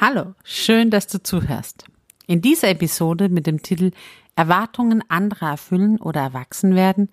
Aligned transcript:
Hallo, 0.00 0.34
schön, 0.44 0.90
dass 0.90 1.08
du 1.08 1.20
zuhörst. 1.20 1.84
In 2.28 2.40
dieser 2.40 2.68
Episode 2.68 3.28
mit 3.28 3.48
dem 3.48 3.62
Titel 3.62 3.90
Erwartungen 4.36 5.02
anderer 5.08 5.50
erfüllen 5.50 5.98
oder 5.98 6.20
erwachsen 6.20 6.76
werden 6.76 7.08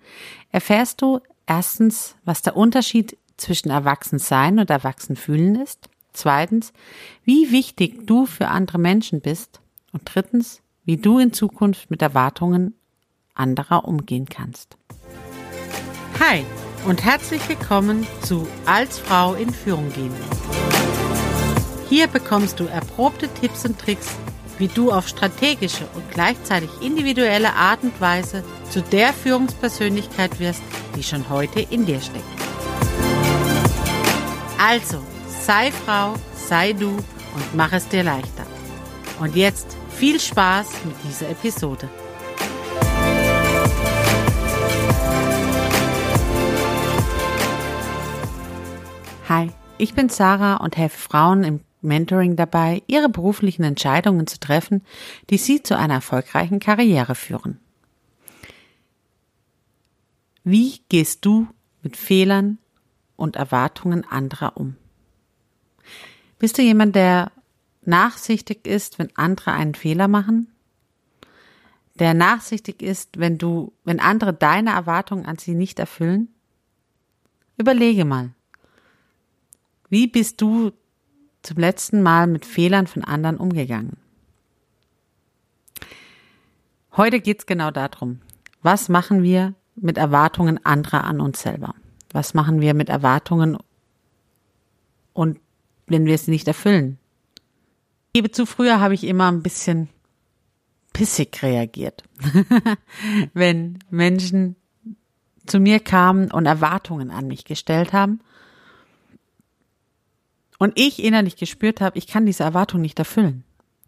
erfährst 0.52 1.02
du 1.02 1.18
erstens, 1.46 2.14
was 2.24 2.42
der 2.42 2.56
Unterschied 2.56 3.18
zwischen 3.38 3.70
Erwachsensein 3.70 4.60
und 4.60 4.70
Erwachsenfühlen 4.70 5.56
ist, 5.56 5.88
zweitens, 6.12 6.72
wie 7.24 7.50
wichtig 7.50 8.06
du 8.06 8.24
für 8.24 8.46
andere 8.46 8.78
Menschen 8.78 9.20
bist 9.20 9.60
und 9.92 10.02
drittens, 10.04 10.62
wie 10.84 10.96
du 10.96 11.18
in 11.18 11.32
Zukunft 11.32 11.90
mit 11.90 12.02
Erwartungen 12.02 12.74
anderer 13.34 13.88
umgehen 13.88 14.26
kannst. 14.26 14.76
Hi 16.20 16.44
und 16.86 17.04
herzlich 17.04 17.48
willkommen 17.48 18.06
zu 18.22 18.46
Als 18.64 19.00
Frau 19.00 19.34
in 19.34 19.52
Führung 19.52 19.92
gehen. 19.92 20.14
Hier 21.88 22.08
bekommst 22.08 22.58
du 22.58 22.64
erprobte 22.64 23.28
Tipps 23.28 23.64
und 23.64 23.78
Tricks, 23.78 24.08
wie 24.58 24.66
du 24.66 24.90
auf 24.90 25.06
strategische 25.06 25.86
und 25.94 26.10
gleichzeitig 26.10 26.70
individuelle 26.80 27.52
Art 27.54 27.82
und 27.84 28.00
Weise 28.00 28.42
zu 28.70 28.82
der 28.82 29.12
Führungspersönlichkeit 29.12 30.40
wirst, 30.40 30.62
die 30.96 31.04
schon 31.04 31.28
heute 31.28 31.60
in 31.60 31.86
dir 31.86 32.00
steckt. 32.00 32.24
Also, 34.58 34.98
sei 35.42 35.70
Frau, 35.70 36.14
sei 36.34 36.72
du 36.72 36.88
und 36.88 37.54
mach 37.54 37.72
es 37.72 37.86
dir 37.88 38.02
leichter. 38.02 38.46
Und 39.20 39.36
jetzt 39.36 39.76
viel 39.90 40.18
Spaß 40.18 40.66
mit 40.84 40.96
dieser 41.04 41.28
Episode. 41.30 41.88
Hi, 49.28 49.50
ich 49.78 49.94
bin 49.94 50.08
Sarah 50.08 50.56
und 50.56 50.76
helfe 50.76 50.98
Frauen 50.98 51.44
im 51.44 51.65
Mentoring 51.86 52.36
dabei, 52.36 52.82
ihre 52.86 53.08
beruflichen 53.08 53.64
Entscheidungen 53.64 54.26
zu 54.26 54.38
treffen, 54.38 54.82
die 55.30 55.38
sie 55.38 55.62
zu 55.62 55.76
einer 55.76 55.94
erfolgreichen 55.94 56.60
Karriere 56.60 57.14
führen. 57.14 57.58
Wie 60.44 60.80
gehst 60.88 61.24
du 61.24 61.48
mit 61.82 61.96
Fehlern 61.96 62.58
und 63.16 63.36
Erwartungen 63.36 64.04
anderer 64.04 64.56
um? 64.56 64.76
Bist 66.38 66.58
du 66.58 66.62
jemand, 66.62 66.94
der 66.94 67.32
nachsichtig 67.82 68.66
ist, 68.66 68.98
wenn 68.98 69.16
andere 69.16 69.52
einen 69.52 69.74
Fehler 69.74 70.08
machen? 70.08 70.52
Der 71.98 72.12
nachsichtig 72.12 72.82
ist, 72.82 73.18
wenn 73.18 73.38
du, 73.38 73.72
wenn 73.84 74.00
andere 74.00 74.34
deine 74.34 74.70
Erwartungen 74.70 75.24
an 75.24 75.38
sie 75.38 75.54
nicht 75.54 75.78
erfüllen? 75.78 76.28
Überlege 77.56 78.04
mal. 78.04 78.34
Wie 79.88 80.06
bist 80.06 80.40
du 80.40 80.72
zum 81.46 81.58
letzten 81.58 82.02
Mal 82.02 82.26
mit 82.26 82.44
Fehlern 82.44 82.86
von 82.86 83.04
anderen 83.04 83.36
umgegangen? 83.38 83.96
Heute 86.96 87.20
geht's 87.20 87.46
genau 87.46 87.70
darum. 87.70 88.20
Was 88.62 88.88
machen 88.88 89.22
wir 89.22 89.54
mit 89.76 89.96
Erwartungen 89.96 90.64
anderer 90.64 91.04
an 91.04 91.20
uns 91.20 91.40
selber? 91.40 91.74
Was 92.10 92.34
machen 92.34 92.60
wir 92.60 92.74
mit 92.74 92.88
Erwartungen 92.88 93.58
und 95.12 95.38
wenn 95.86 96.06
wir 96.06 96.18
sie 96.18 96.30
nicht 96.30 96.48
erfüllen? 96.48 96.98
Ich 98.08 98.22
gebe 98.22 98.30
zu, 98.30 98.46
früher 98.46 98.80
habe 98.80 98.94
ich 98.94 99.04
immer 99.04 99.30
ein 99.30 99.42
bisschen 99.42 99.88
pissig 100.92 101.42
reagiert. 101.42 102.02
wenn 103.34 103.78
Menschen 103.90 104.56
zu 105.44 105.60
mir 105.60 105.78
kamen 105.78 106.30
und 106.30 106.46
Erwartungen 106.46 107.10
an 107.10 107.28
mich 107.28 107.44
gestellt 107.44 107.92
haben 107.92 108.20
und 110.58 110.78
ich 110.78 111.02
innerlich 111.02 111.36
gespürt 111.36 111.80
habe, 111.80 111.98
ich 111.98 112.06
kann 112.06 112.26
diese 112.26 112.44
Erwartung 112.44 112.80
nicht 112.80 112.98
erfüllen. 112.98 113.44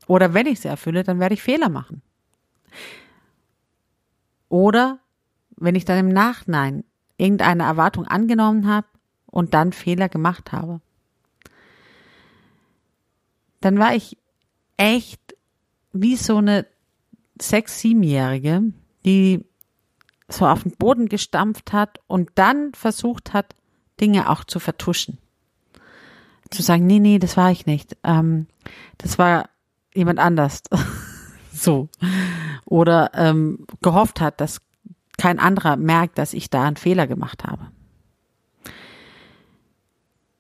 Oder 0.07 0.35
wenn 0.35 0.47
ich 0.47 0.61
sie 0.61 0.69
erfülle, 0.69 1.05
dann 1.05 1.21
werde 1.21 1.35
ich 1.35 1.43
Fehler 1.43 1.69
machen. 1.69 2.03
Oder 4.49 4.99
wenn 5.57 5.75
ich 5.75 5.85
dann 5.85 5.99
im 5.99 6.09
Nachhinein 6.09 6.85
irgendeine 7.17 7.65
Erwartung 7.65 8.07
angenommen 8.07 8.67
habe 8.67 8.87
und 9.27 9.55
dann 9.55 9.73
Fehler 9.73 10.09
gemacht 10.09 10.53
habe. 10.53 10.81
Dann 13.61 13.79
war 13.79 13.95
ich 13.95 14.17
echt 14.77 15.21
wie 15.93 16.17
so 16.17 16.37
eine 16.37 16.67
sechs, 17.41 17.81
siebenjährige, 17.81 18.73
die 19.05 19.45
so 20.29 20.47
auf 20.47 20.63
den 20.63 20.73
Boden 20.73 21.09
gestampft 21.09 21.73
hat 21.73 22.01
und 22.07 22.31
dann 22.37 22.73
versucht 22.75 23.33
hat, 23.33 23.55
Dinge 24.01 24.31
auch 24.31 24.45
zu 24.45 24.61
vertuschen 24.61 25.19
zu 26.51 26.63
sagen, 26.63 26.87
nee, 26.87 26.99
nee, 26.99 27.19
das 27.19 27.37
war 27.37 27.51
ich 27.51 27.67
nicht. 27.67 27.97
Ähm, 28.05 28.47
das 28.99 29.19
war 29.19 29.49
jemand 29.95 30.19
anders. 30.19 30.63
so. 31.53 31.89
Oder 32.65 33.11
ähm, 33.15 33.67
gehofft 33.83 34.21
hat, 34.21 34.41
dass 34.41 34.61
kein 35.17 35.39
anderer 35.39 35.77
merkt, 35.77 36.19
dass 36.19 36.33
ich 36.33 36.51
da 36.51 36.65
einen 36.65 36.77
Fehler 36.77 37.07
gemacht 37.07 37.45
habe. 37.45 37.69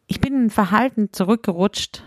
Ich 0.06 0.20
bin 0.20 0.34
in 0.44 0.50
Verhalten 0.50 1.12
zurückgerutscht 1.12 2.04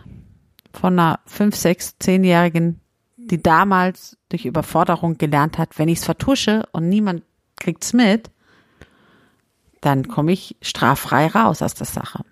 von 0.74 0.98
einer 0.98 1.20
fünf, 1.26 1.56
sechs, 1.56 1.98
zehnjährigen, 2.00 2.80
die 3.18 3.44
damals 3.44 4.18
durch 4.30 4.46
Überforderung 4.46 5.18
gelernt 5.18 5.58
hat, 5.58 5.78
wenn 5.78 5.90
ich 5.90 6.00
es 6.00 6.06
vertusche 6.06 6.64
und 6.72 6.90
niemand 6.90 7.24
kriegt's 7.58 7.94
mit, 7.94 8.32
dann 9.82 10.08
komme 10.08 10.32
ich 10.32 10.56
straffrei 10.62 11.28
raus 11.28 11.62
aus 11.62 11.74
der 11.76 11.88
Sache. 11.88 12.24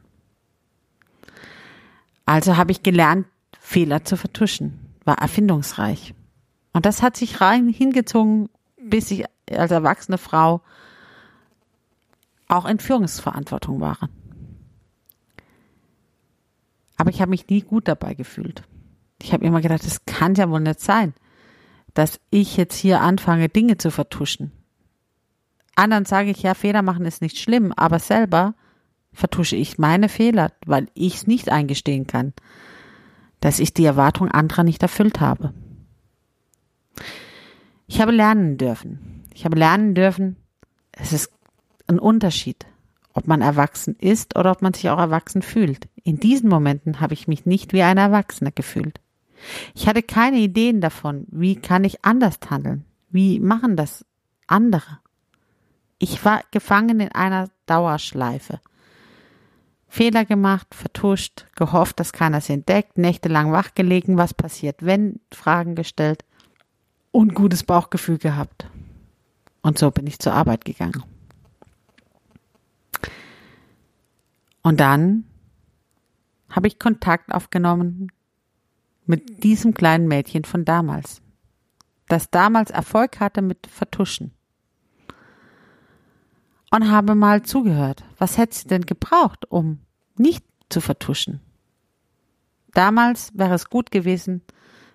Also 2.30 2.58
habe 2.58 2.72
ich 2.72 2.84
gelernt, 2.84 3.26
Fehler 3.60 4.04
zu 4.04 4.16
vertuschen. 4.16 4.94
War 5.04 5.18
erfindungsreich. 5.18 6.14
Und 6.74 6.86
das 6.86 7.02
hat 7.02 7.18
sich 7.18 7.42
rein 7.42 7.68
hingezogen, 7.68 8.50
bis 8.80 9.10
ich 9.10 9.26
als 9.52 9.72
erwachsene 9.72 10.20
Frau 10.20 10.62
auch 12.48 12.66
in 12.66 12.78
Führungsverantwortung 12.78 13.82
war. 13.82 13.98
Aber 16.98 17.10
ich 17.10 17.20
habe 17.20 17.32
mich 17.32 17.48
nie 17.48 17.62
gut 17.62 17.88
dabei 17.88 18.14
gefühlt. 18.14 18.62
Ich 19.20 19.34
habe 19.34 19.44
immer 19.44 19.62
gedacht, 19.62 19.84
das 19.84 20.06
kann 20.06 20.36
ja 20.36 20.52
wohl 20.52 20.60
nicht 20.60 20.82
sein, 20.82 21.16
dass 21.96 22.20
ich 22.30 22.58
jetzt 22.58 22.76
hier 22.76 23.02
anfange, 23.02 23.50
Dinge 23.50 23.78
zu 23.78 23.90
vertuschen. 23.90 24.52
Anderen 25.74 26.06
sage 26.06 26.30
ich, 26.30 26.44
ja, 26.44 26.54
Fehler 26.54 26.84
machen 26.84 27.06
ist 27.06 27.24
nicht 27.24 27.40
schlimm, 27.40 27.74
aber 27.76 27.98
selber 27.98 28.54
vertusche 29.14 29.56
ich 29.56 29.78
meine 29.78 30.09
Fehler, 30.09 30.52
weil 30.66 30.88
ich 30.94 31.16
es 31.16 31.28
nicht 31.28 31.50
eingestehen 31.50 32.08
kann, 32.08 32.34
dass 33.40 33.59
ich 33.59 33.74
die 33.74 33.86
Erwartung 33.86 34.30
anderer 34.30 34.64
nicht 34.64 34.81
erfüllt 34.81 35.20
habe. 35.20 35.53
Ich 37.88 38.02
habe 38.02 38.12
lernen 38.12 38.58
dürfen. 38.58 39.25
Ich 39.34 39.46
habe 39.46 39.58
lernen 39.58 39.96
dürfen, 39.96 40.36
es 40.92 41.14
ist 41.14 41.31
ein 41.88 41.98
Unterschied, 41.98 42.66
ob 43.14 43.28
man 43.28 43.42
erwachsen 43.42 43.96
ist 43.96 44.38
oder 44.38 44.52
ob 44.52 44.62
man 44.62 44.74
sich 44.74 44.90
auch 44.90 45.00
erwachsen 45.00 45.42
fühlt. 45.42 45.88
In 46.03 46.19
diesen 46.19 46.50
Momenten 46.50 47.00
habe 47.00 47.14
ich 47.14 47.28
mich 47.28 47.46
nicht 47.46 47.74
wie 47.74 47.81
ein 47.81 47.98
Erwachsener 47.98 48.52
gefühlt. 48.52 49.00
Ich 49.74 49.88
hatte 49.88 50.03
keine 50.03 50.38
Ideen 50.38 50.81
davon, 50.81 51.25
wie 51.30 51.56
kann 51.56 51.84
ich 51.84 52.03
anders 52.03 52.40
handeln? 52.50 52.86
Wie 53.09 53.40
machen 53.40 53.75
das 53.75 54.06
andere? 54.48 55.00
Ich 55.98 56.24
war 56.25 56.42
gefangen 56.52 57.00
in 57.00 57.12
einer 57.12 57.50
Dauerschleife. 57.66 58.59
Fehler 59.90 60.24
gemacht, 60.24 60.74
vertuscht, 60.76 61.48
gehofft, 61.56 62.00
dass 62.00 62.14
keiner 62.14 62.42
sie 62.42 62.54
entdeckt, 62.54 62.98
nächtelang 62.98 63.52
wachgelegen, 63.52 64.18
was 64.18 64.36
passiert, 64.36 64.86
wenn, 64.86 65.20
Fragen 65.34 65.74
gestellt 65.76 66.24
und 67.12 67.34
gutes 67.34 67.64
Bauchgefühl 67.64 68.20
gehabt. 68.20 68.70
Und 69.62 69.80
so 69.80 69.90
bin 69.90 70.06
ich 70.06 70.20
zur 70.20 70.34
Arbeit 70.34 70.64
gegangen. 70.64 71.04
Und 74.62 74.80
dann 74.80 75.26
habe 76.50 76.68
ich 76.68 76.78
Kontakt 76.78 77.34
aufgenommen 77.34 78.12
mit 79.06 79.44
diesem 79.44 79.74
kleinen 79.74 80.08
Mädchen 80.08 80.46
von 80.46 80.66
damals, 80.66 81.22
das 82.08 82.30
damals 82.30 82.69
Erfolg 82.69 83.19
hatte 83.19 83.42
mit 83.42 83.66
Vertuschen 83.66 84.34
und 86.72 86.92
habe 86.92 87.16
mal 87.16 87.42
zugehört. 87.44 88.04
Was 88.18 88.38
hätte 88.38 88.56
sie 88.56 88.68
denn 88.68 88.86
gebraucht, 88.86 89.50
um 89.50 89.80
nicht 90.19 90.45
zu 90.69 90.81
vertuschen? 90.81 91.42
Damals 92.74 93.31
wäre 93.33 93.56
es 93.56 93.69
gut 93.69 93.92
gewesen, 93.92 94.42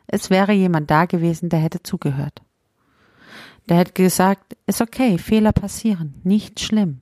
es 0.06 0.30
wäre 0.30 0.52
jemand 0.52 0.90
da 0.90 1.06
gewesen, 1.06 1.48
der 1.48 1.60
hätte 1.60 1.82
zugehört. 1.82 2.42
Der 3.68 3.78
hätte 3.78 3.92
gesagt, 3.92 4.56
ist 4.66 4.80
okay, 4.80 5.18
Fehler 5.18 5.52
passieren, 5.52 6.20
nicht 6.22 6.60
schlimm. 6.60 7.00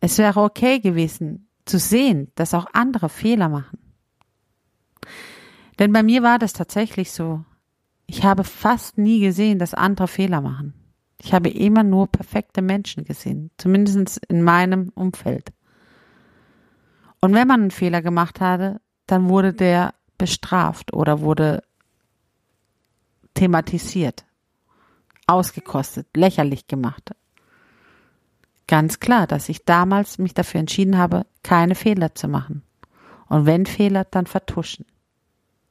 Es 0.00 0.18
wäre 0.18 0.42
okay 0.42 0.80
gewesen 0.80 1.48
zu 1.64 1.78
sehen, 1.78 2.32
dass 2.34 2.54
auch 2.54 2.66
andere 2.72 3.08
Fehler 3.08 3.48
machen. 3.48 3.78
Denn 5.78 5.92
bei 5.92 6.02
mir 6.02 6.22
war 6.22 6.38
das 6.38 6.52
tatsächlich 6.52 7.12
so. 7.12 7.44
Ich 8.06 8.24
habe 8.24 8.42
fast 8.42 8.96
nie 8.96 9.20
gesehen, 9.20 9.58
dass 9.58 9.74
andere 9.74 10.08
Fehler 10.08 10.40
machen. 10.40 10.72
Ich 11.20 11.34
habe 11.34 11.50
immer 11.50 11.82
nur 11.82 12.06
perfekte 12.06 12.62
Menschen 12.62 13.04
gesehen, 13.04 13.50
zumindest 13.58 14.20
in 14.28 14.42
meinem 14.42 14.90
Umfeld. 14.94 15.52
Und 17.20 17.34
wenn 17.34 17.48
man 17.48 17.62
einen 17.62 17.70
Fehler 17.70 18.02
gemacht 18.02 18.40
hatte, 18.40 18.80
dann 19.06 19.28
wurde 19.28 19.52
der 19.52 19.94
bestraft 20.18 20.92
oder 20.92 21.20
wurde 21.20 21.62
thematisiert, 23.34 24.24
ausgekostet, 25.26 26.08
lächerlich 26.14 26.66
gemacht. 26.66 27.12
Ganz 28.66 29.00
klar, 29.00 29.26
dass 29.26 29.48
ich 29.48 29.64
damals 29.64 30.18
mich 30.18 30.34
dafür 30.34 30.60
entschieden 30.60 30.98
habe, 30.98 31.24
keine 31.42 31.74
Fehler 31.74 32.14
zu 32.14 32.28
machen. 32.28 32.62
Und 33.28 33.46
wenn 33.46 33.66
Fehler, 33.66 34.04
dann 34.04 34.26
vertuschen. 34.26 34.84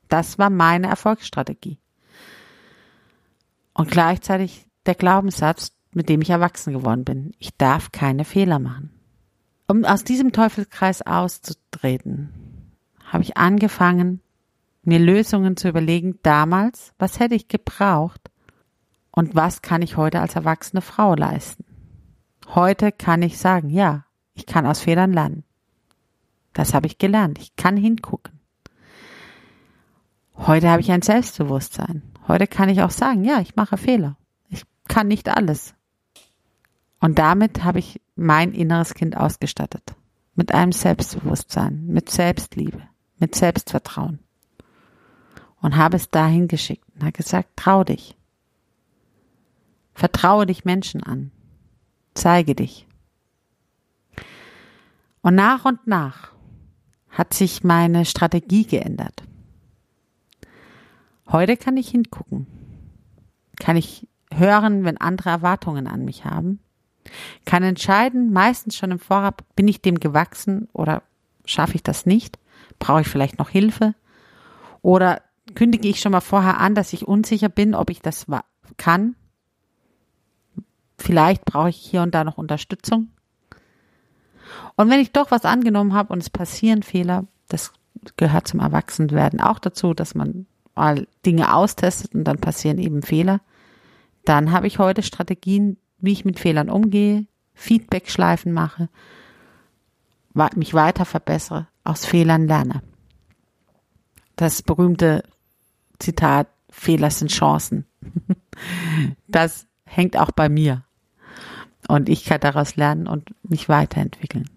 Das 0.10 0.40
war 0.40 0.50
meine 0.50 0.88
Erfolgsstrategie. 0.88 1.80
Und 3.74 3.92
gleichzeitig 3.92 4.66
der 4.86 4.96
Glaubenssatz, 4.96 5.74
mit 5.92 6.10
dem 6.10 6.22
ich 6.22 6.30
erwachsen 6.30 6.74
geworden 6.74 7.04
bin. 7.04 7.34
Ich 7.38 7.56
darf 7.58 7.92
keine 7.92 8.26
Fehler 8.26 8.60
machen. 8.60 8.97
Um 9.70 9.84
aus 9.84 10.06
diesem 10.06 10.32
Teufelskreis 10.32 11.02
auszutreten, 11.02 12.30
habe 13.04 13.24
ich 13.24 13.36
angefangen, 13.36 14.22
mir 14.84 15.00
Lösungen 15.00 15.58
zu 15.58 15.68
überlegen 15.68 16.20
damals, 16.24 16.94
was 16.98 17.20
hätte 17.20 17.36
ich 17.36 17.50
gebraucht 17.50 18.32
und 19.12 19.36
was 19.36 19.62
kann 19.62 19.82
ich 19.82 19.98
heute 19.98 20.22
als 20.22 20.36
erwachsene 20.36 20.82
Frau 20.82 21.16
leisten. 21.16 21.66
Heute 22.48 22.94
kann 22.94 23.22
ich 23.22 23.38
sagen, 23.38 23.70
ja, 23.70 24.06
ich 24.34 24.46
kann 24.46 24.66
aus 24.66 24.80
Fehlern 24.80 25.12
lernen. 25.12 25.44
Das 26.54 26.74
habe 26.74 26.88
ich 26.88 26.98
gelernt. 26.98 27.38
Ich 27.38 27.58
kann 27.58 27.76
hingucken. 27.76 28.40
Heute 30.38 30.70
habe 30.70 30.82
ich 30.82 30.92
ein 30.92 31.02
Selbstbewusstsein. 31.02 32.04
Heute 32.28 32.48
kann 32.48 32.70
ich 32.70 32.82
auch 32.84 32.92
sagen, 32.92 33.26
ja, 33.26 33.42
ich 33.42 33.58
mache 33.58 33.76
Fehler. 33.76 34.16
Ich 34.50 34.64
kann 34.88 35.10
nicht 35.10 35.28
alles. 35.28 35.76
Und 37.00 37.20
damit 37.20 37.64
habe 37.64 37.80
ich 37.80 38.02
mein 38.16 38.54
inneres 38.54 38.94
Kind 38.94 39.18
ausgestattet. 39.18 39.96
Mit 40.36 40.54
einem 40.54 40.72
Selbstbewusstsein, 40.72 41.86
mit 41.88 42.10
Selbstliebe, 42.10 42.82
mit 43.20 43.36
Selbstvertrauen. 43.36 44.20
Und 45.62 45.76
habe 45.76 45.98
es 45.98 46.10
dahin 46.10 46.48
geschickt 46.48 46.86
und 46.96 47.02
habe 47.02 47.12
gesagt, 47.12 47.50
trau 47.56 47.84
dich. 47.84 48.16
Vertraue 49.94 50.46
dich 50.46 50.66
Menschen 50.66 51.02
an. 51.02 51.32
Zeige 52.14 52.54
dich. 52.54 52.88
Und 55.22 55.36
nach 55.36 55.66
und 55.66 55.88
nach 55.88 56.32
hat 57.10 57.34
sich 57.34 57.64
meine 57.64 58.06
Strategie 58.06 58.66
geändert. 58.66 59.24
Heute 61.28 61.58
kann 61.58 61.78
ich 61.78 61.90
hingucken. 61.90 62.46
Kann 63.60 63.76
ich 63.76 64.08
hören, 64.32 64.84
wenn 64.84 64.98
andere 64.98 65.30
Erwartungen 65.30 65.88
an 65.88 66.06
mich 66.06 66.26
haben 66.26 66.60
kann 67.46 67.64
entscheiden, 67.64 68.32
meistens 68.32 68.76
schon 68.76 68.92
im 68.92 69.00
Vorab, 69.00 69.44
bin 69.56 69.68
ich 69.68 69.82
dem 69.82 70.00
gewachsen 70.00 70.68
oder 70.74 71.04
schaffe 71.46 71.76
ich 71.76 71.84
das 71.84 72.06
nicht? 72.06 72.40
Brauche 72.80 73.02
ich 73.02 73.08
vielleicht 73.08 73.40
noch 73.40 73.50
Hilfe? 73.50 73.96
Oder 74.82 75.22
kündige 75.56 75.88
ich 75.88 76.00
schon 76.00 76.12
mal 76.12 76.22
vorher 76.22 76.60
an, 76.60 76.76
dass 76.76 76.94
ich 76.94 77.08
unsicher 77.08 77.50
bin, 77.50 77.76
ob 77.76 77.90
ich 77.90 78.02
das 78.02 78.26
kann? 78.78 79.16
Vielleicht 80.98 81.46
brauche 81.46 81.70
ich 81.70 81.78
hier 81.78 82.02
und 82.02 82.14
da 82.14 82.24
noch 82.24 82.38
Unterstützung. 82.38 83.12
Und 84.76 84.90
wenn 84.90 85.00
ich 85.00 85.12
doch 85.12 85.32
was 85.32 85.46
angenommen 85.46 85.94
habe 85.94 86.14
und 86.14 86.20
es 86.20 86.30
passieren 86.30 86.84
Fehler, 86.84 87.26
das 87.50 87.74
gehört 88.16 88.48
zum 88.48 88.60
Erwachsenwerden 88.60 89.42
auch 89.42 89.60
dazu, 89.60 89.94
dass 89.94 90.16
man 90.16 90.46
mal 90.76 91.08
Dinge 91.26 91.54
austestet 91.54 92.14
und 92.14 92.24
dann 92.24 92.40
passieren 92.40 92.78
eben 92.78 93.02
Fehler, 93.02 93.42
dann 94.26 94.52
habe 94.52 94.68
ich 94.68 94.80
heute 94.80 95.04
Strategien, 95.04 95.78
wie 96.00 96.12
ich 96.12 96.26
mit 96.26 96.40
Fehlern 96.40 96.70
umgehe, 96.70 97.26
Feedback-Schleifen 97.54 98.54
mache, 98.54 98.90
mich 100.56 100.74
weiter 100.74 101.06
verbessere, 101.06 101.68
aus 101.84 102.06
Fehlern 102.06 102.48
lerne. 102.48 102.84
Das 104.36 104.62
berühmte 104.62 105.24
Zitat, 106.00 106.48
Fehler 106.70 107.10
sind 107.12 107.32
Chancen. 107.32 107.86
Das 109.28 109.68
hängt 109.86 110.18
auch 110.18 110.32
bei 110.32 110.50
mir. 110.50 110.84
Und 111.88 112.10
ich 112.10 112.26
kann 112.26 112.40
daraus 112.40 112.76
lernen 112.76 113.06
und 113.06 113.36
mich 113.44 113.70
weiterentwickeln. 113.70 114.50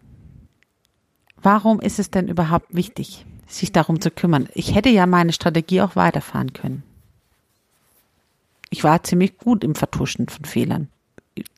Warum 1.37 1.81
ist 1.81 1.99
es 1.99 2.11
denn 2.11 2.29
überhaupt 2.29 2.75
wichtig, 2.75 3.27
sich 3.47 3.73
darum 3.73 4.01
zu 4.01 4.11
kümmern? 4.11 4.49
Ich 4.55 4.75
hätte 4.75 4.89
ja 4.89 5.05
meine 5.05 5.35
Strategie 5.35 5.83
auch 5.83 5.97
weiterfahren 5.97 6.55
können. 6.55 6.83
Ich 8.71 8.85
war 8.85 9.03
ziemlich 9.03 9.37
gut 9.37 9.65
im 9.65 9.75
Vertuschen 9.75 10.29
von 10.29 10.47
Fehlern 10.47 10.89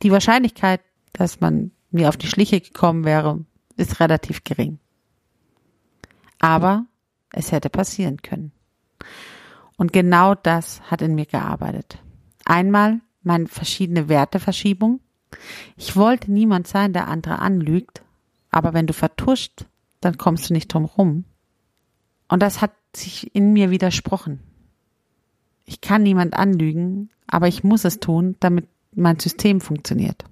die 0.03 0.13
Wahrscheinlichkeit, 0.13 0.81
dass 1.13 1.41
man 1.41 1.73
mir 1.91 2.09
auf 2.09 2.17
die 2.17 2.27
Schliche 2.27 2.61
gekommen 2.61 3.05
wäre, 3.05 3.45
ist 3.77 4.01
relativ 4.01 4.45
gering. 4.45 4.79
Aber 6.39 6.87
es 7.33 7.53
hätte 7.53 7.71
passieren 7.71 8.19
können. 8.23 8.53
Und 9.77 9.93
genau 9.93 10.35
das 10.35 10.81
hat 10.91 11.03
in 11.03 11.15
mir 11.15 11.27
gearbeitet. 11.27 11.99
Einmal 12.45 13.01
meine 13.23 13.47
verschiedene 13.47 14.09
Werteverschiebung. 14.09 15.01
Ich 15.77 15.97
wollte 15.97 16.31
niemand 16.31 16.67
sein, 16.67 16.93
der 16.93 17.09
andere 17.09 17.39
anlügt, 17.39 18.03
aber 18.51 18.75
wenn 18.75 18.87
du 18.87 18.93
vertuscht, 18.93 19.67
dann 20.01 20.19
kommst 20.19 20.51
du 20.51 20.53
nicht 20.53 20.73
drum 20.73 20.85
rum. 20.85 21.25
Und 22.29 22.43
das 22.43 22.61
hat 22.61 22.73
sich 22.95 23.35
in 23.35 23.53
mir 23.53 23.71
widersprochen. 23.71 24.41
Ich 25.65 25.81
kann 25.81 26.03
niemand 26.03 26.35
anlügen, 26.35 27.11
aber 27.27 27.49
ich 27.49 27.65
muss 27.65 27.85
es 27.85 28.01
tun, 28.01 28.37
damit 28.41 28.69
mein 28.95 29.19
System 29.19 29.61
funktioniert. 29.61 30.25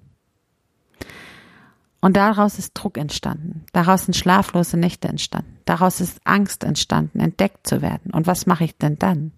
Und 2.01 2.17
daraus 2.17 2.57
ist 2.57 2.73
Druck 2.73 2.97
entstanden. 2.97 3.63
Daraus 3.73 4.05
sind 4.05 4.15
schlaflose 4.15 4.75
Nächte 4.75 5.07
entstanden. 5.07 5.59
Daraus 5.65 6.01
ist 6.01 6.19
Angst 6.23 6.63
entstanden, 6.63 7.19
entdeckt 7.19 7.67
zu 7.67 7.81
werden. 7.81 8.11
Und 8.11 8.25
was 8.25 8.47
mache 8.47 8.63
ich 8.63 8.75
denn 8.75 8.97
dann? 8.97 9.31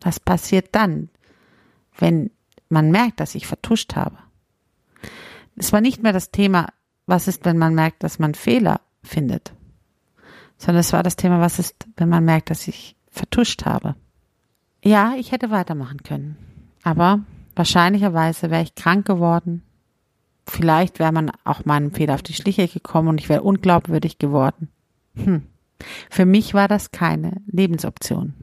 Was 0.00 0.18
passiert 0.18 0.68
dann, 0.72 1.10
wenn 1.98 2.30
man 2.70 2.90
merkt, 2.90 3.20
dass 3.20 3.34
ich 3.34 3.46
vertuscht 3.46 3.96
habe? 3.96 4.16
Es 5.56 5.72
war 5.72 5.80
nicht 5.80 6.02
mehr 6.02 6.12
das 6.12 6.30
Thema, 6.30 6.68
was 7.06 7.28
ist, 7.28 7.44
wenn 7.44 7.58
man 7.58 7.74
merkt, 7.74 8.02
dass 8.02 8.18
man 8.18 8.34
Fehler 8.34 8.80
findet, 9.02 9.52
sondern 10.56 10.80
es 10.80 10.92
war 10.92 11.02
das 11.02 11.16
Thema, 11.16 11.40
was 11.40 11.58
ist, 11.58 11.86
wenn 11.96 12.08
man 12.08 12.24
merkt, 12.24 12.50
dass 12.50 12.68
ich 12.68 12.96
vertuscht 13.10 13.64
habe. 13.64 13.94
Ja, 14.84 15.14
ich 15.16 15.32
hätte 15.32 15.50
weitermachen 15.50 16.02
können. 16.02 16.36
Aber 16.82 17.20
Wahrscheinlicherweise 17.58 18.52
wäre 18.52 18.62
ich 18.62 18.76
krank 18.76 19.04
geworden. 19.04 19.64
Vielleicht 20.46 21.00
wäre 21.00 21.10
man 21.10 21.32
auch 21.42 21.64
meinem 21.64 21.90
Fehler 21.90 22.14
auf 22.14 22.22
die 22.22 22.32
Schliche 22.32 22.68
gekommen 22.68 23.08
und 23.08 23.20
ich 23.20 23.28
wäre 23.28 23.42
unglaubwürdig 23.42 24.18
geworden. 24.18 24.68
Hm. 25.16 25.42
Für 26.08 26.24
mich 26.24 26.54
war 26.54 26.68
das 26.68 26.92
keine 26.92 27.42
Lebensoption. 27.48 28.34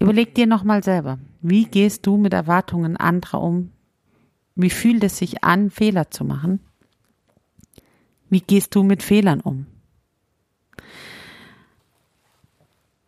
Überleg 0.00 0.34
dir 0.34 0.48
nochmal 0.48 0.82
selber, 0.82 1.20
wie 1.42 1.66
gehst 1.66 2.04
du 2.08 2.16
mit 2.16 2.32
Erwartungen 2.32 2.96
anderer 2.96 3.40
um? 3.40 3.70
Wie 4.56 4.70
fühlt 4.70 5.04
es 5.04 5.18
sich 5.18 5.44
an, 5.44 5.70
Fehler 5.70 6.10
zu 6.10 6.24
machen? 6.24 6.58
Wie 8.30 8.40
gehst 8.40 8.74
du 8.74 8.82
mit 8.82 9.04
Fehlern 9.04 9.40
um? 9.40 9.66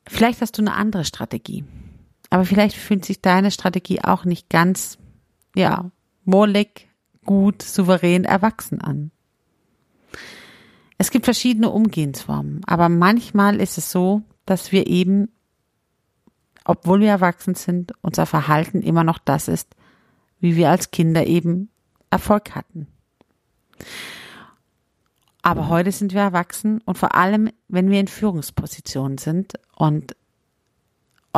Vielleicht 0.07 0.41
hast 0.41 0.57
du 0.57 0.63
eine 0.63 0.75
andere 0.75 1.05
Strategie. 1.05 1.65
Aber 2.31 2.45
vielleicht 2.45 2.77
fühlt 2.77 3.05
sich 3.05 3.21
deine 3.21 3.51
Strategie 3.51 4.03
auch 4.03 4.25
nicht 4.25 4.51
ganz, 4.51 4.99
ja, 5.55 5.91
wohlig, 6.25 6.89
gut, 7.25 7.63
souverän, 7.63 8.25
erwachsen 8.25 8.81
an. 8.81 9.11
Es 10.99 11.11
gibt 11.11 11.25
verschiedene 11.25 11.71
Umgehensformen, 11.71 12.63
aber 12.67 12.89
manchmal 12.89 13.61
ist 13.61 13.79
es 13.79 13.91
so, 13.91 14.23
dass 14.47 14.73
wir 14.73 14.89
eben, 14.89 15.31
obwohl 16.65 17.01
wir 17.01 17.11
erwachsen 17.11 17.55
sind, 17.55 17.93
unser 18.03 18.27
Verhalten 18.27 18.83
immer 18.83 19.05
noch 19.05 19.19
das 19.19 19.47
ist, 19.47 19.75
wie 20.41 20.57
wir 20.57 20.71
als 20.71 20.91
Kinder 20.91 21.27
eben 21.27 21.71
Erfolg 22.11 22.55
hatten. 22.55 22.89
Aber 25.43 25.69
heute 25.69 25.93
sind 25.93 26.15
wir 26.15 26.21
erwachsen 26.21 26.81
und 26.85 26.99
vor 26.99 27.15
allem, 27.15 27.51
wenn 27.69 27.91
wir 27.91 28.01
in 28.01 28.09
Führungspositionen 28.09 29.19
sind 29.19 29.55
und 29.77 30.17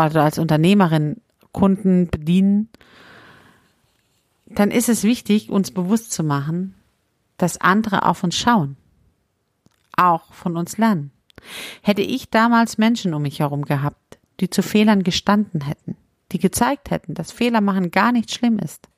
oder 0.07 0.25
als 0.25 0.38
Unternehmerin 0.38 1.21
Kunden 1.52 2.09
bedienen, 2.09 2.69
dann 4.47 4.71
ist 4.71 4.88
es 4.88 5.04
wichtig, 5.04 5.50
uns 5.50 5.71
bewusst 5.71 6.12
zu 6.12 6.25
machen, 6.25 6.75
dass 7.37 7.61
andere 7.61 8.04
auf 8.07 8.23
uns 8.25 8.37
schauen, 8.37 8.76
auch 9.97 10.33
von 10.35 10.57
uns 10.57 10.76
lernen. 10.78 11.11
Hätte 11.83 12.02
ich 12.02 12.30
damals 12.30 12.78
Menschen 12.78 13.14
um 13.14 13.23
mich 13.23 13.40
herum 13.40 13.64
gehabt, 13.64 14.19
die 14.40 14.50
zu 14.50 14.62
Fehlern 14.62 15.02
gestanden 15.02 15.62
hätten, 15.62 15.97
die 16.33 16.38
gezeigt 16.38 16.90
hätten, 16.90 17.14
dass 17.14 17.33
Fehler 17.33 17.61
machen 17.61 17.90
gar 17.90 18.12
nicht 18.12 18.33
schlimm 18.33 18.59
ist, 18.59 18.88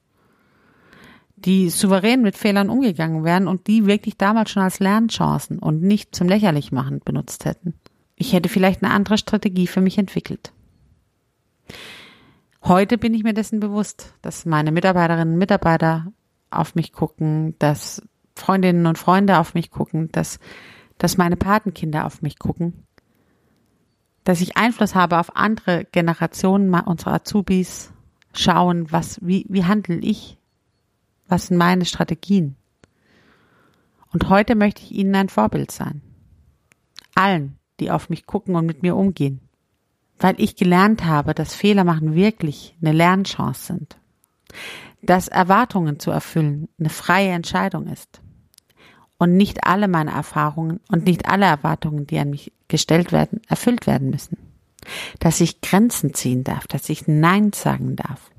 die 1.37 1.71
souverän 1.71 2.23
mit 2.23 2.37
Fehlern 2.37 2.71
umgegangen 2.71 3.25
wären 3.25 3.49
und 3.49 3.67
die 3.67 3.87
wirklich 3.87 4.17
damals 4.17 4.51
schon 4.51 4.63
als 4.63 4.81
Lernchancen 4.81 5.59
und 5.59 5.83
nicht 5.83 6.15
zum 6.15 6.29
Lächerlichmachen 6.29 7.01
benutzt 7.05 7.45
hätten. 7.45 7.75
Ich 8.17 8.33
hätte 8.33 8.49
vielleicht 8.49 8.83
eine 8.83 8.93
andere 8.93 9.19
Strategie 9.19 9.67
für 9.67 9.81
mich 9.81 9.99
entwickelt. 9.99 10.53
Heute 12.65 12.97
bin 12.99 13.13
ich 13.15 13.25
mir 13.25 13.35
dessen 13.35 13.61
bewusst, 13.61 14.15
dass 14.23 14.47
meine 14.47 14.71
Mitarbeiterinnen 14.73 15.35
und 15.35 15.39
Mitarbeiter 15.39 16.13
auf 16.51 16.75
mich 16.75 16.93
gucken, 16.93 17.57
dass 17.59 18.03
Freundinnen 18.37 18.87
und 18.87 18.99
Freunde 18.99 19.39
auf 19.39 19.55
mich 19.55 19.71
gucken, 19.71 20.11
dass, 20.13 20.39
dass 20.99 21.17
meine 21.17 21.37
Patenkinder 21.37 22.07
auf 22.07 22.23
mich 22.23 22.39
gucken. 22.39 22.87
dass 24.25 24.41
ich 24.41 24.57
Einfluss 24.57 24.95
habe 24.95 25.19
auf 25.19 25.35
andere 25.37 25.85
Generationen 25.91 26.73
unserer 26.73 27.15
Azubis, 27.15 27.93
schauen, 28.35 28.91
was, 28.93 29.19
wie, 29.21 29.47
wie 29.49 29.65
handle 29.65 29.99
ich? 29.99 30.39
Was 31.27 31.47
sind 31.47 31.57
meine 31.57 31.85
Strategien? 31.85 32.57
Und 34.13 34.29
heute 34.29 34.55
möchte 34.55 34.83
ich 34.83 34.93
Ihnen 34.93 35.15
ein 35.15 35.29
Vorbild 35.29 35.71
sein. 35.71 36.03
Allen, 37.15 37.59
die 37.81 37.91
auf 37.91 38.11
mich 38.11 38.27
gucken 38.27 38.55
und 38.55 38.67
mit 38.67 38.83
mir 38.83 38.97
umgehen. 38.97 39.41
Weil 40.23 40.37
ich 40.39 40.55
gelernt 40.55 41.05
habe, 41.05 41.35
dass 41.35 41.53
Fehler 41.53 41.83
machen 41.83 42.15
wirklich 42.15 42.77
eine 42.81 42.93
Lernchance 42.93 43.67
sind. 43.67 43.97
Dass 45.03 45.27
Erwartungen 45.27 45.99
zu 45.99 46.13
erfüllen 46.13 46.69
eine 46.79 46.91
freie 46.91 47.31
Entscheidung 47.31 47.89
ist. 47.89 48.21
Und 49.19 49.37
nicht 49.37 49.67
alle 49.67 49.89
meine 49.89 50.13
Erfahrungen 50.13 50.79
und 50.89 51.07
nicht 51.07 51.27
alle 51.27 51.47
Erwartungen, 51.47 52.07
die 52.07 52.21
an 52.21 52.31
mich 52.31 52.53
gestellt 52.69 53.11
werden, 53.11 53.41
erfüllt 53.49 53.89
werden 53.89 54.11
müssen. 54.11 54.39
Dass 55.19 55.41
ich 55.41 55.61
Grenzen 55.61 56.15
ziehen 56.15 56.45
darf, 56.45 56.69
dass 56.69 56.89
ich 56.89 57.09
Nein 57.09 57.53
sagen 57.53 57.97
darf. 57.97 58.31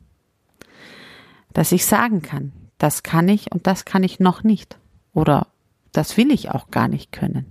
Dass 1.52 1.74
ich 1.74 1.86
sagen 1.86 2.22
kann, 2.22 2.54
das 2.78 3.04
kann 3.04 3.28
ich 3.28 3.52
und 3.52 3.68
das 3.68 3.84
kann 3.84 4.04
ich 4.04 4.22
noch 4.22 4.44
nicht. 4.44 4.78
Oder 5.14 5.48
das 5.92 6.16
will 6.16 6.32
ich 6.32 6.50
auch 6.50 6.72
gar 6.72 6.88
nicht 6.88 7.12
können. 7.12 7.46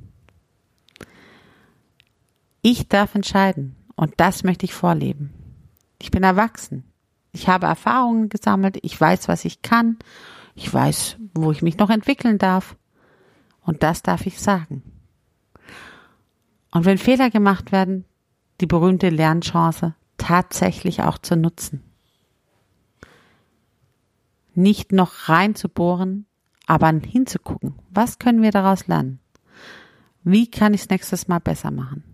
Ich 2.63 2.89
darf 2.89 3.15
entscheiden 3.15 3.77
und 3.97 4.15
das 4.17 4.45
möchte 4.45 4.65
ich 4.65 4.75
vorleben. 4.75 5.33
Ich 6.01 6.11
bin 6.11 6.23
erwachsen. 6.23 6.85
Ich 7.33 7.49
habe 7.49 7.67
Erfahrungen 7.67 8.29
gesammelt. 8.29 8.79
Ich 8.83 9.01
weiß, 9.01 9.29
was 9.29 9.45
ich 9.45 9.63
kann. 9.63 9.99
Ich 10.55 10.73
weiß, 10.73 11.17
wo 11.35 11.51
ich 11.51 11.63
mich 11.63 11.79
noch 11.79 11.91
entwickeln 11.91 12.39
darf. 12.39 12.77
Und 13.63 13.83
das 13.83 14.03
darf 14.03 14.27
ich 14.27 14.41
sagen. 14.41 14.83
Und 16.73 16.85
wenn 16.85 16.99
Fehler 16.99 17.31
gemacht 17.31 17.73
werden, 17.73 18.05
die 18.61 18.67
berühmte 18.67 19.09
Lernchance 19.09 19.95
tatsächlich 20.19 21.03
auch 21.03 21.19
zu 21.19 21.37
nutzen. 21.37 21.83
Nicht 24.55 24.93
noch 24.93 25.29
reinzubohren, 25.29 26.27
aber 26.67 26.89
hinzugucken. 26.89 27.75
Was 27.91 28.19
können 28.19 28.43
wir 28.43 28.51
daraus 28.51 28.87
lernen? 28.87 29.21
Wie 30.25 30.51
kann 30.51 30.75
ich 30.75 30.83
es 30.83 30.89
nächstes 30.89 31.29
Mal 31.29 31.41
besser 31.41 31.71
machen? 31.71 32.12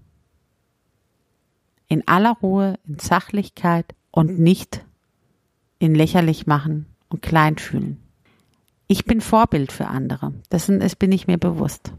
In 1.89 2.07
aller 2.07 2.37
Ruhe, 2.43 2.79
in 2.87 2.99
Sachlichkeit 2.99 3.95
und 4.11 4.39
nicht 4.39 4.85
in 5.79 5.95
lächerlich 5.95 6.47
machen 6.47 6.87
und 7.09 7.23
klein 7.23 7.57
fühlen. 7.57 8.03
Ich 8.87 9.05
bin 9.05 9.21
Vorbild 9.21 9.73
für 9.73 9.87
andere. 9.87 10.33
Dessen 10.51 10.83
bin 10.99 11.13
ich 11.13 11.27
mir 11.27 11.39
bewusst. 11.39 11.93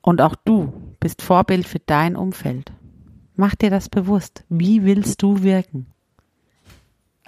Und 0.00 0.20
auch 0.20 0.34
du 0.34 0.72
bist 1.00 1.22
Vorbild 1.22 1.66
für 1.66 1.80
dein 1.80 2.16
Umfeld. 2.16 2.72
Mach 3.36 3.54
dir 3.54 3.70
das 3.70 3.88
bewusst. 3.88 4.44
Wie 4.48 4.84
willst 4.84 5.22
du 5.22 5.42
wirken? 5.42 5.92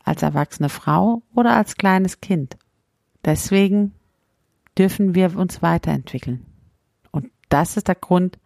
als 0.05 0.23
erwachsene 0.23 0.69
Frau 0.69 1.23
oder 1.35 1.57
als 1.57 1.77
kleines 1.77 2.21
Kind. 2.21 2.57
Deswegen 3.25 3.93
dürfen 4.79 5.15
wir 5.15 5.37
uns 5.37 5.63
weiterentwickeln. 5.63 6.45
Und 7.11 7.31
das 7.49 7.77
ist 7.77 7.89
der 7.89 7.95
Grund, 7.95 8.39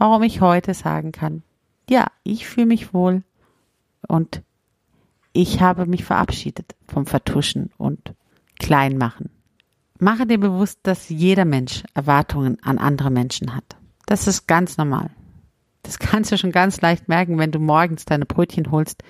warum 0.00 0.24
ich 0.24 0.40
heute 0.40 0.74
sagen 0.74 1.12
kann, 1.12 1.42
ja, 1.88 2.06
ich 2.24 2.46
fühle 2.46 2.66
mich 2.66 2.92
wohl 2.92 3.22
und 4.08 4.42
ich 5.32 5.60
habe 5.60 5.86
mich 5.86 6.04
verabschiedet 6.04 6.74
vom 6.88 7.06
Vertuschen 7.06 7.70
und 7.78 8.14
Kleinmachen. 8.58 9.30
Mache 9.98 10.26
dir 10.26 10.38
bewusst, 10.38 10.80
dass 10.82 11.08
jeder 11.08 11.44
Mensch 11.44 11.84
Erwartungen 11.94 12.58
an 12.62 12.78
andere 12.78 13.10
Menschen 13.10 13.54
hat. 13.54 13.76
Das 14.06 14.26
ist 14.26 14.48
ganz 14.48 14.76
normal. 14.76 15.10
Das 15.82 15.98
kannst 15.98 16.32
du 16.32 16.38
schon 16.38 16.52
ganz 16.52 16.80
leicht 16.80 17.08
merken, 17.08 17.38
wenn 17.38 17.52
du 17.52 17.60
morgens 17.60 18.04
deine 18.04 18.26
Brötchen 18.26 18.70
holst, 18.70 19.04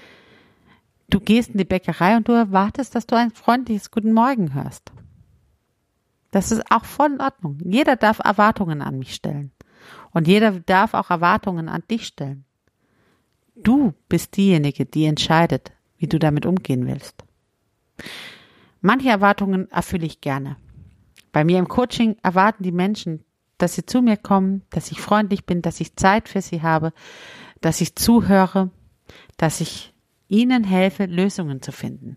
Du 1.10 1.18
gehst 1.18 1.50
in 1.50 1.58
die 1.58 1.64
Bäckerei 1.64 2.16
und 2.16 2.28
du 2.28 2.32
erwartest, 2.32 2.94
dass 2.94 3.06
du 3.06 3.16
ein 3.16 3.32
freundliches 3.32 3.90
Guten 3.90 4.12
Morgen 4.12 4.54
hörst. 4.54 4.92
Das 6.30 6.52
ist 6.52 6.70
auch 6.70 6.84
voll 6.84 7.14
in 7.14 7.20
Ordnung. 7.20 7.58
Jeder 7.64 7.96
darf 7.96 8.20
Erwartungen 8.20 8.80
an 8.80 9.00
mich 9.00 9.16
stellen. 9.16 9.50
Und 10.12 10.26
jeder 10.26 10.52
darf 10.60 10.94
auch 10.94 11.10
Erwartungen 11.10 11.68
an 11.68 11.82
dich 11.90 12.06
stellen. 12.06 12.44
Du 13.54 13.94
bist 14.08 14.36
diejenige, 14.36 14.86
die 14.86 15.04
entscheidet, 15.04 15.72
wie 15.98 16.06
du 16.06 16.18
damit 16.18 16.46
umgehen 16.46 16.86
willst. 16.86 17.24
Manche 18.80 19.10
Erwartungen 19.10 19.70
erfülle 19.70 20.06
ich 20.06 20.20
gerne. 20.20 20.56
Bei 21.32 21.44
mir 21.44 21.58
im 21.58 21.68
Coaching 21.68 22.16
erwarten 22.22 22.62
die 22.62 22.72
Menschen, 22.72 23.24
dass 23.58 23.74
sie 23.74 23.84
zu 23.84 24.00
mir 24.00 24.16
kommen, 24.16 24.62
dass 24.70 24.90
ich 24.90 25.00
freundlich 25.00 25.44
bin, 25.44 25.62
dass 25.62 25.80
ich 25.80 25.96
Zeit 25.96 26.28
für 26.28 26.40
sie 26.40 26.62
habe, 26.62 26.92
dass 27.60 27.80
ich 27.80 27.94
zuhöre, 27.94 28.70
dass 29.36 29.60
ich 29.60 29.92
ihnen 30.28 30.64
helfe, 30.64 31.04
Lösungen 31.04 31.60
zu 31.60 31.72
finden. 31.72 32.16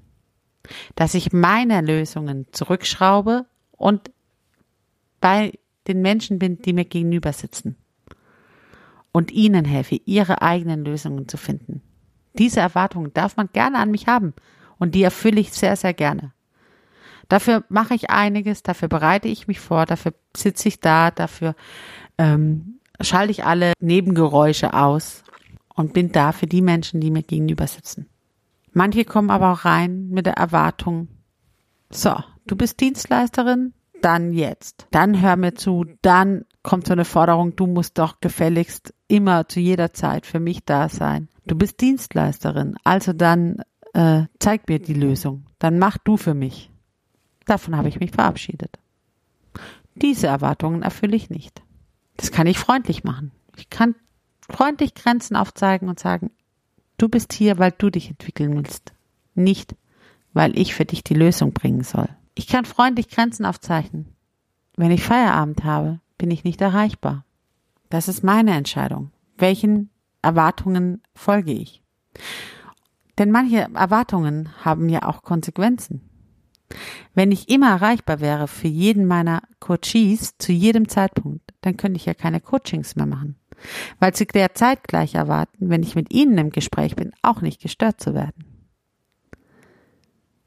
Dass 0.95 1.13
ich 1.13 1.33
meine 1.33 1.81
Lösungen 1.81 2.47
zurückschraube 2.51 3.45
und 3.71 4.11
bei 5.19 5.51
den 5.87 6.01
Menschen 6.01 6.39
bin, 6.39 6.61
die 6.61 6.71
mir 6.71 6.85
gegenüber 6.85 7.33
sitzen. 7.33 7.75
Und 9.13 9.31
ihnen 9.31 9.63
helfe, 9.63 10.01
ihre 10.05 10.41
eigenen 10.41 10.83
Lösungen 10.83 11.27
zu 11.27 11.37
finden. 11.37 11.81
Diese 12.33 12.59
Erwartungen 12.59 13.13
darf 13.13 13.37
man 13.37 13.49
gerne 13.53 13.77
an 13.77 13.91
mich 13.91 14.07
haben. 14.07 14.33
Und 14.79 14.95
die 14.95 15.03
erfülle 15.03 15.39
ich 15.39 15.53
sehr, 15.53 15.75
sehr 15.75 15.93
gerne. 15.93 16.33
Dafür 17.29 17.63
mache 17.69 17.93
ich 17.93 18.09
einiges, 18.09 18.63
dafür 18.63 18.87
bereite 18.87 19.27
ich 19.27 19.47
mich 19.47 19.59
vor, 19.59 19.85
dafür 19.85 20.13
sitze 20.35 20.67
ich 20.67 20.79
da, 20.79 21.09
dafür 21.11 21.55
ähm, 22.17 22.79
schalte 22.99 23.31
ich 23.31 23.45
alle 23.45 23.73
Nebengeräusche 23.79 24.73
aus 24.73 25.23
und 25.73 25.93
bin 25.93 26.11
da 26.11 26.31
für 26.31 26.47
die 26.47 26.61
Menschen, 26.61 26.99
die 26.99 27.11
mir 27.11 27.23
gegenüber 27.23 27.67
sitzen. 27.67 28.09
Manche 28.73 29.05
kommen 29.05 29.29
aber 29.29 29.51
auch 29.51 29.65
rein 29.65 30.09
mit 30.09 30.25
der 30.25 30.33
Erwartung, 30.33 31.07
so, 31.91 32.15
du 32.47 32.55
bist 32.55 32.79
Dienstleisterin, 32.81 33.73
dann 34.01 34.33
jetzt. 34.33 34.87
Dann 34.91 35.21
hör 35.21 35.35
mir 35.35 35.53
zu, 35.53 35.85
dann 36.01 36.45
kommt 36.63 36.87
so 36.87 36.93
eine 36.93 37.05
Forderung, 37.05 37.55
du 37.55 37.67
musst 37.67 37.97
doch 37.99 38.19
gefälligst 38.19 38.93
immer 39.13 39.47
zu 39.47 39.59
jeder 39.59 39.93
Zeit 39.93 40.25
für 40.25 40.39
mich 40.39 40.65
da 40.65 40.89
sein. 40.89 41.29
Du 41.45 41.55
bist 41.55 41.81
Dienstleisterin, 41.81 42.77
also 42.83 43.13
dann 43.13 43.61
äh, 43.93 44.23
zeig 44.39 44.67
mir 44.67 44.79
die 44.79 44.95
Lösung, 44.95 45.45
dann 45.59 45.77
mach 45.77 45.99
du 45.99 46.17
für 46.17 46.33
mich. 46.33 46.71
Davon 47.45 47.77
habe 47.77 47.89
ich 47.89 47.99
mich 47.99 48.09
verabschiedet. 48.09 48.79
Diese 49.93 50.25
Erwartungen 50.25 50.81
erfülle 50.81 51.15
ich 51.15 51.29
nicht. 51.29 51.61
Das 52.17 52.31
kann 52.31 52.47
ich 52.47 52.57
freundlich 52.57 53.03
machen. 53.03 53.31
Ich 53.55 53.69
kann 53.69 53.93
freundlich 54.49 54.95
Grenzen 54.95 55.35
aufzeigen 55.35 55.89
und 55.89 55.99
sagen, 55.99 56.31
du 56.97 57.07
bist 57.07 57.33
hier, 57.33 57.59
weil 57.59 57.71
du 57.77 57.91
dich 57.91 58.09
entwickeln 58.09 58.55
willst, 58.55 58.93
nicht 59.35 59.75
weil 60.33 60.57
ich 60.57 60.73
für 60.73 60.85
dich 60.85 61.03
die 61.03 61.13
Lösung 61.13 61.53
bringen 61.53 61.83
soll. 61.83 62.09
Ich 62.33 62.47
kann 62.47 62.65
freundlich 62.65 63.09
Grenzen 63.09 63.45
aufzeichnen. 63.45 64.07
Wenn 64.75 64.89
ich 64.89 65.03
Feierabend 65.03 65.63
habe, 65.63 65.99
bin 66.17 66.31
ich 66.31 66.43
nicht 66.43 66.61
erreichbar. 66.61 67.25
Das 67.93 68.07
ist 68.07 68.23
meine 68.23 68.55
Entscheidung. 68.55 69.11
Welchen 69.37 69.91
Erwartungen 70.23 71.03
folge 71.13 71.51
ich? 71.51 71.83
Denn 73.19 73.29
manche 73.29 73.67
Erwartungen 73.75 74.49
haben 74.65 74.89
ja 74.89 75.07
auch 75.07 75.21
Konsequenzen. 75.21 76.09
Wenn 77.13 77.31
ich 77.31 77.49
immer 77.49 77.69
erreichbar 77.69 78.19
wäre 78.19 78.47
für 78.47 78.67
jeden 78.67 79.05
meiner 79.05 79.43
Coaches 79.59 80.39
zu 80.39 80.51
jedem 80.51 80.89
Zeitpunkt, 80.89 81.53
dann 81.61 81.77
könnte 81.77 81.97
ich 81.97 82.07
ja 82.07 82.15
keine 82.15 82.41
Coachings 82.41 82.95
mehr 82.95 83.05
machen 83.05 83.35
weil 83.99 84.15
sie 84.15 84.25
der 84.25 84.55
zeitgleich 84.55 85.15
erwarten, 85.15 85.69
wenn 85.69 85.83
ich 85.83 85.95
mit 85.95 86.11
ihnen 86.11 86.37
im 86.37 86.49
Gespräch 86.49 86.95
bin, 86.95 87.13
auch 87.21 87.39
nicht 87.41 87.61
gestört 87.61 88.01
zu 88.01 88.13
werden. 88.13 88.43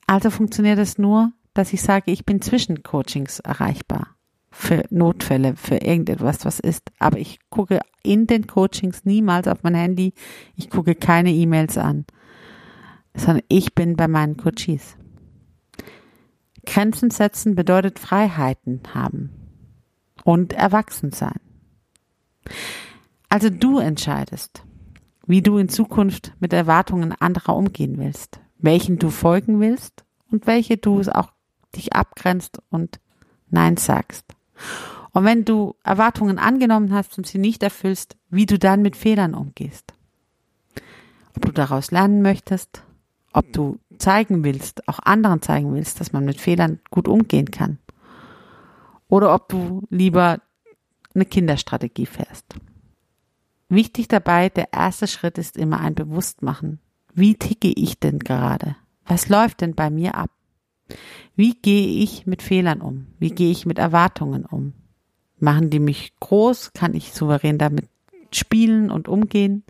Also 0.08 0.28
funktioniert 0.30 0.78
es 0.78 0.98
nur, 0.98 1.32
dass 1.54 1.72
ich 1.72 1.80
sage, 1.80 2.10
ich 2.10 2.26
bin 2.26 2.42
zwischen 2.42 2.82
Coachings 2.82 3.38
erreichbar 3.38 4.15
für 4.56 4.84
Notfälle, 4.90 5.54
für 5.54 5.76
irgendetwas, 5.76 6.44
was 6.44 6.60
ist. 6.60 6.90
Aber 6.98 7.18
ich 7.18 7.38
gucke 7.50 7.80
in 8.02 8.26
den 8.26 8.46
Coachings 8.46 9.04
niemals 9.04 9.48
auf 9.48 9.62
mein 9.62 9.75
Handy. 9.75 10.14
Ich 10.56 10.70
gucke 10.70 10.94
keine 10.94 11.30
E-Mails 11.30 11.76
an, 11.76 12.06
sondern 13.14 13.44
ich 13.48 13.75
bin 13.75 13.96
bei 13.96 14.08
meinen 14.08 14.38
Coaches. 14.38 14.96
Grenzen 16.64 17.10
setzen 17.10 17.54
bedeutet 17.54 17.98
Freiheiten 17.98 18.80
haben 18.94 19.30
und 20.25 20.54
erwachsen 20.54 21.12
sein. 21.12 21.38
Also 23.28 23.50
du 23.50 23.78
entscheidest, 23.78 24.64
wie 25.26 25.42
du 25.42 25.58
in 25.58 25.68
Zukunft 25.68 26.32
mit 26.40 26.52
Erwartungen 26.52 27.12
anderer 27.12 27.54
umgehen 27.54 27.98
willst, 27.98 28.40
welchen 28.56 28.98
du 28.98 29.10
folgen 29.10 29.60
willst 29.60 30.04
und 30.30 30.46
welche 30.46 30.78
du 30.78 31.00
auch 31.02 31.30
dich 31.76 31.92
abgrenzt 31.92 32.58
und 32.70 33.00
Nein 33.48 33.76
sagst. 33.76 34.36
Und 35.12 35.25
wenn 35.25 35.44
du 35.44 35.76
Erwartungen 35.82 36.38
angenommen 36.38 36.92
hast 36.92 37.16
und 37.16 37.26
sie 37.26 37.38
nicht 37.38 37.62
erfüllst, 37.62 38.16
wie 38.28 38.46
du 38.46 38.58
dann 38.58 38.82
mit 38.82 38.96
Fehlern 38.96 39.34
umgehst. 39.34 39.94
Ob 41.34 41.46
du 41.46 41.52
daraus 41.52 41.90
lernen 41.90 42.22
möchtest, 42.22 42.82
ob 43.32 43.52
du 43.52 43.78
zeigen 43.98 44.44
willst, 44.44 44.88
auch 44.88 44.98
anderen 44.98 45.42
zeigen 45.42 45.75
willst, 45.75 46.00
dass 46.00 46.12
man 46.12 46.25
mit 46.25 46.40
Fehlern 46.40 46.80
gut 46.90 47.08
umgehen 47.08 47.50
kann. 47.50 47.78
Oder 49.08 49.34
ob 49.34 49.48
du 49.48 49.82
lieber 49.90 50.40
eine 51.14 51.25
Kinderstrategie 51.25 52.06
fährst. 52.06 52.44
Wichtig 53.68 54.08
dabei, 54.08 54.48
der 54.48 54.72
erste 54.72 55.06
Schritt 55.06 55.38
ist 55.38 55.56
immer 55.56 55.80
ein 55.80 55.94
Bewusstmachen. 55.94 56.78
Wie 57.14 57.34
ticke 57.34 57.68
ich 57.68 57.98
denn 57.98 58.18
gerade? 58.18 58.76
Was 59.06 59.28
läuft 59.28 59.60
denn 59.60 59.75
bei 59.75 59.90
mir 59.90 60.14
ab? 60.14 60.30
Wie 61.35 61.55
gehe 61.55 62.02
ich 62.02 62.26
mit 62.26 62.43
Fehlern 62.43 62.81
um? 62.81 63.07
Wie 63.19 63.31
gehe 63.31 63.50
ich 63.50 63.66
mit 63.66 63.78
Erwartungen 63.78 64.45
um? 64.45 64.73
Machen 65.38 65.71
die 65.71 65.81
mich 65.81 66.14
groß? 66.21 66.73
Kann 66.73 66.95
ich 66.95 67.12
souverän 67.12 67.59
damit 67.59 67.88
spielen 68.33 68.90
und 68.90 69.09
umgehen? 69.09 69.64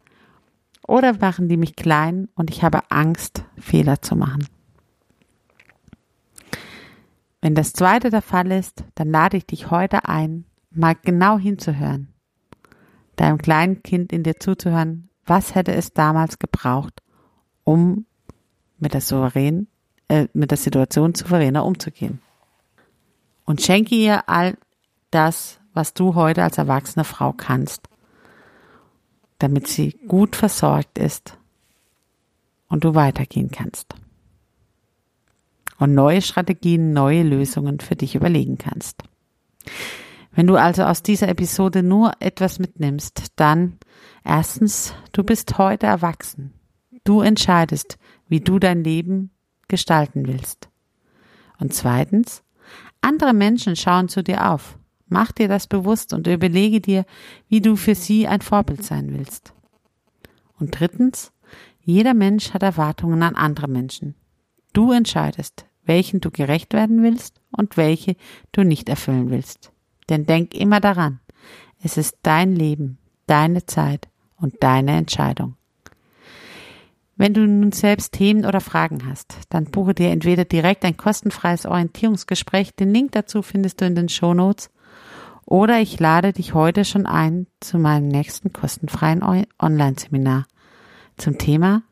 Oder 0.87 1.19
machen 1.19 1.49
die 1.49 1.57
mich 1.57 1.75
klein 1.75 2.29
und 2.35 2.51
ich 2.51 2.63
habe 2.63 2.91
Angst, 2.91 3.45
Fehler 3.59 4.01
zu 4.03 4.15
machen? 4.15 4.47
Wenn 7.41 7.55
das 7.55 7.73
zweite 7.73 8.11
der 8.11 8.23
Fall 8.23 8.51
ist, 8.53 8.85
dann 8.95 9.11
lade 9.11 9.37
ich 9.37 9.47
dich 9.47 9.71
heute 9.71 10.09
ein, 10.09 10.45
mal 10.71 10.95
genau 11.01 11.39
hinzuhören, 11.39 12.13
deinem 13.17 13.39
kleinen 13.39 13.83
Kind 13.83 14.13
in 14.13 14.23
dir 14.23 14.39
zuzuhören, 14.39 15.11
was 15.25 15.55
hätte 15.55 15.73
es 15.73 15.93
damals 15.93 16.39
gebraucht, 16.39 17.03
um 17.65 18.07
mit 18.79 18.95
der 18.95 19.01
souverän, 19.01 19.69
äh, 20.09 20.29
mit 20.33 20.51
der 20.51 20.59
Situation 20.59 21.15
souveräner 21.15 21.65
umzugehen. 21.65 22.21
Und 23.45 23.63
schenke 23.63 23.95
ihr 23.95 24.29
all 24.29 24.57
das, 25.11 25.61
was 25.73 25.95
du 25.95 26.15
heute 26.15 26.43
als 26.43 26.59
erwachsene 26.59 27.05
Frau 27.05 27.33
kannst, 27.33 27.89
damit 29.39 29.69
sie 29.69 29.93
gut 30.09 30.37
versorgt 30.37 30.99
ist 30.99 31.39
und 32.69 32.85
du 32.85 32.95
weitergehen 32.95 33.51
kannst. 33.51 33.95
Und 35.79 35.95
neue 35.95 36.23
Strategien, 36.23 36.93
neue 36.93 37.23
Lösungen 37.23 37.81
für 37.81 37.97
dich 37.97 38.15
überlegen 38.15 38.57
kannst. 38.57 39.03
Wenn 40.33 40.47
du 40.47 40.57
also 40.57 40.85
aus 40.85 41.03
dieser 41.03 41.29
Episode 41.29 41.83
nur 41.83 42.13
etwas 42.21 42.59
mitnimmst, 42.59 43.33
dann 43.37 43.79
erstens, 44.25 44.95
du 45.13 45.23
bist 45.25 45.59
heute 45.59 45.87
erwachsen. 45.87 46.53
Du 47.05 47.21
entscheidest, 47.21 47.99
wie 48.29 48.41
du 48.41 48.59
dein 48.59 48.83
Leben 48.83 49.31
gestalten 49.69 50.27
willst. 50.27 50.69
Und 51.59 51.75
zweitens, 51.75 52.43
andere 53.01 53.33
Menschen 53.33 53.77
schauen 53.77 54.09
zu 54.09 54.23
dir 54.23 54.51
auf. 54.51 54.79
Mach 55.09 55.33
dir 55.33 55.49
das 55.49 55.67
bewusst 55.67 56.13
und 56.13 56.27
überlege 56.27 56.81
dir, 56.81 57.05
wie 57.49 57.61
du 57.61 57.77
für 57.77 57.95
sie 57.95 58.27
ein 58.27 58.41
Vorbild 58.41 58.85
sein 58.85 59.13
willst. 59.13 59.53
Und 60.59 60.79
drittens, 60.81 61.33
jeder 61.81 62.15
Mensch 62.15 62.53
hat 62.53 62.63
Erwartungen 62.63 63.23
an 63.23 63.37
andere 63.37 63.69
Menschen. 63.69 64.17
Du 64.73 64.91
entscheidest, 64.91 65.67
welchen 65.85 66.21
du 66.21 66.31
gerecht 66.31 66.75
werden 66.75 67.03
willst 67.03 67.41
und 67.53 67.77
welche 67.77 68.17
du 68.53 68.65
nicht 68.65 68.89
erfüllen 68.89 69.31
willst. 69.31 69.71
Denn 70.09 70.27
denk 70.27 70.55
immer 70.55 70.81
daran, 70.81 71.21
es 71.83 71.97
ist 71.97 72.19
dein 72.23 72.55
Leben, 72.57 72.99
deine 73.27 73.67
Zeit 73.67 74.09
und 74.37 74.55
deine 74.61 74.97
Entscheidung. 74.97 75.57
Wenn 77.17 77.33
du 77.33 77.47
nun 77.47 77.73
selbst 77.73 78.13
Themen 78.13 78.45
oder 78.45 78.61
Fragen 78.61 79.07
hast, 79.09 79.39
dann 79.49 79.65
buche 79.67 79.95
dir 79.95 80.11
entweder 80.11 80.45
direkt 80.45 80.85
ein 80.85 80.97
kostenfreies 80.97 81.65
Orientierungsgespräch, 81.65 82.75
den 82.75 82.93
Link 82.93 83.13
dazu 83.13 83.43
findest 83.43 83.81
du 83.81 83.87
in 83.87 83.95
den 83.95 84.09
Show 84.09 84.35
Notes, 84.35 84.71
oder 85.47 85.81
ich 85.81 85.99
lade 85.99 86.33
dich 86.33 86.55
heute 86.55 86.85
schon 86.85 87.07
ein 87.07 87.47
zu 87.61 87.79
meinem 87.79 88.09
nächsten 88.09 88.53
kostenfreien 88.53 89.23
Online-Seminar 89.59 90.47
zum 91.17 91.39
Thema 91.39 91.83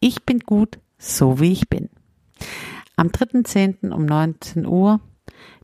Ich 0.00 0.24
bin 0.24 0.40
gut, 0.40 0.78
so 0.98 1.40
wie 1.40 1.52
ich 1.52 1.68
bin. 1.68 1.88
Am 2.96 3.08
3.10. 3.08 3.90
um 3.90 4.04
19 4.04 4.66
Uhr 4.66 5.00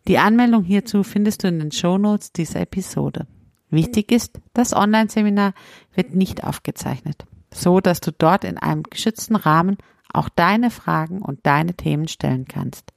die 0.09 0.19
Anmeldung 0.19 0.65
hierzu 0.65 1.03
findest 1.03 1.45
du 1.45 1.49
in 1.49 1.59
den 1.59 1.73
Shownotes 1.73 2.33
dieser 2.33 2.61
Episode. 2.61 3.27
Wichtig 3.69 4.11
ist, 4.11 4.41
das 4.55 4.73
Online-Seminar 4.73 5.53
wird 5.95 6.15
nicht 6.15 6.43
aufgezeichnet, 6.43 7.27
so 7.53 7.81
dass 7.81 8.01
du 8.01 8.13
dort 8.13 8.45
in 8.45 8.59
einem 8.59 8.83
geschützten 8.83 9.37
Rahmen 9.37 9.77
auch 10.13 10.29
deine 10.29 10.71
Fragen 10.71 11.23
und 11.23 11.41
deine 11.45 11.75
Themen 11.75 12.09
stellen 12.09 12.47
kannst. 12.47 12.93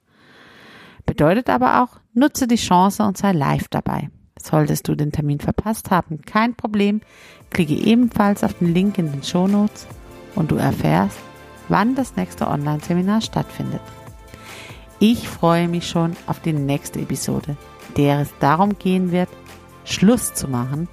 Bedeutet 1.05 1.49
aber 1.49 1.83
auch, 1.83 1.99
nutze 2.13 2.47
die 2.47 2.55
Chance 2.55 3.03
und 3.03 3.17
sei 3.17 3.33
live 3.33 3.67
dabei. 3.69 4.09
Solltest 4.39 4.87
du 4.87 4.95
den 4.95 5.11
Termin 5.11 5.39
verpasst 5.39 5.91
haben, 5.91 6.21
kein 6.21 6.55
Problem, 6.55 7.01
klicke 7.49 7.75
ebenfalls 7.75 8.43
auf 8.43 8.53
den 8.55 8.73
Link 8.73 8.97
in 8.97 9.11
den 9.11 9.23
Shownotes 9.23 9.87
und 10.35 10.51
du 10.51 10.55
erfährst, 10.55 11.17
wann 11.69 11.95
das 11.95 12.15
nächste 12.15 12.47
Online-Seminar 12.47 13.21
stattfindet. 13.21 13.81
Ich 14.99 15.27
freue 15.27 15.67
mich 15.67 15.87
schon 15.87 16.15
auf 16.27 16.39
die 16.39 16.53
nächste 16.53 16.99
Episode, 16.99 17.57
der 17.97 18.19
es 18.19 18.33
darum 18.39 18.77
gehen 18.77 19.11
wird, 19.11 19.29
Schluss 19.85 20.33
zu 20.33 20.47
machen 20.47 20.87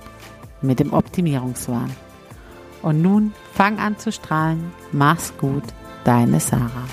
mit 0.62 0.80
dem 0.80 0.92
Optimierungswahn. 0.92 1.90
Und 2.82 3.02
nun 3.02 3.32
fang 3.52 3.78
an 3.78 3.98
zu 3.98 4.12
strahlen. 4.12 4.72
Mach's 4.92 5.32
gut, 5.38 5.64
deine 6.04 6.40
Sarah. 6.40 6.86